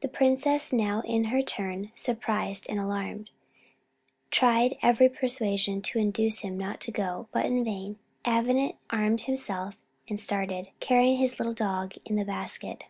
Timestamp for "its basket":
12.18-12.86